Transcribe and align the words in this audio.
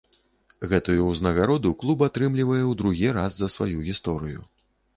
Гэтую 0.71 1.03
ўзнагароду 1.09 1.75
клуб 1.85 2.01
атрымлівае 2.07 2.59
ў 2.71 2.81
другі 2.81 3.15
раз 3.21 3.31
за 3.43 3.53
сваю 3.57 3.77
гісторыю. 3.87 4.41